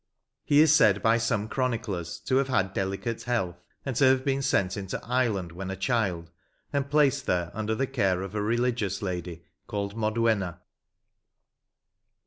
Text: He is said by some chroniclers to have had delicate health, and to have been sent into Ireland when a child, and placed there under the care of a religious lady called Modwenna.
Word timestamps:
He 0.43 0.61
is 0.61 0.73
said 0.73 1.03
by 1.03 1.19
some 1.19 1.47
chroniclers 1.47 2.17
to 2.21 2.37
have 2.37 2.47
had 2.47 2.73
delicate 2.73 3.21
health, 3.21 3.61
and 3.85 3.95
to 3.97 4.05
have 4.05 4.25
been 4.25 4.41
sent 4.41 4.75
into 4.75 4.99
Ireland 5.05 5.51
when 5.51 5.69
a 5.69 5.75
child, 5.75 6.31
and 6.73 6.89
placed 6.89 7.27
there 7.27 7.51
under 7.53 7.75
the 7.75 7.85
care 7.85 8.23
of 8.23 8.33
a 8.33 8.41
religious 8.41 9.03
lady 9.03 9.43
called 9.67 9.95
Modwenna. 9.95 10.57